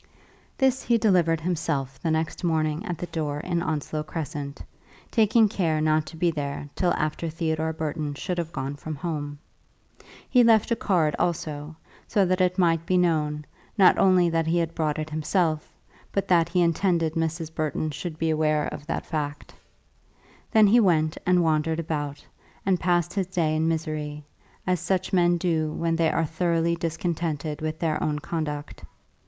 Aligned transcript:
This 0.57 0.81
he 0.81 0.97
delivered 0.97 1.41
himself 1.41 2.01
the 2.01 2.09
next 2.09 2.43
morning 2.43 2.83
at 2.87 2.97
the 2.97 3.05
door 3.05 3.39
in 3.39 3.61
Onslow 3.61 4.01
Crescent, 4.01 4.63
taking 5.11 5.47
care 5.47 5.79
not 5.79 6.07
to 6.07 6.17
be 6.17 6.31
there 6.31 6.67
till 6.73 6.91
after 6.95 7.29
Theodore 7.29 7.71
Burton 7.71 8.15
should 8.15 8.39
have 8.39 8.51
gone 8.51 8.75
from 8.77 8.95
home. 8.95 9.37
He 10.27 10.43
left 10.43 10.71
a 10.71 10.75
card 10.75 11.15
also, 11.19 11.75
so 12.07 12.25
that 12.25 12.41
it 12.41 12.57
might 12.57 12.83
be 12.87 12.97
known, 12.97 13.45
not 13.77 13.95
only 13.99 14.27
that 14.31 14.47
he 14.47 14.57
had 14.57 14.73
brought 14.73 14.97
it 14.97 15.11
himself, 15.11 15.71
but 16.11 16.27
that 16.27 16.49
he 16.49 16.61
had 16.61 16.69
intended 16.69 17.13
Mrs. 17.13 17.53
Burton 17.53 17.91
to 17.91 18.09
be 18.09 18.31
aware 18.31 18.65
of 18.69 18.87
that 18.87 19.05
fact. 19.05 19.53
Then 20.51 20.65
he 20.65 20.79
went 20.79 21.15
and 21.27 21.43
wandered 21.43 21.79
about, 21.79 22.25
and 22.65 22.79
passed 22.79 23.13
his 23.13 23.27
day 23.27 23.55
in 23.55 23.67
misery, 23.67 24.23
as 24.65 24.79
such 24.79 25.13
men 25.13 25.37
do 25.37 25.71
when 25.71 25.95
they 25.95 26.09
are 26.09 26.25
thoroughly 26.25 26.75
discontented 26.75 27.61
with 27.61 27.77
their 27.77 28.01
own 28.01 28.17
conduct. 28.17 28.83